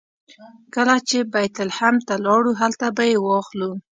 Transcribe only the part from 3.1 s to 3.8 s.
یې واخلو.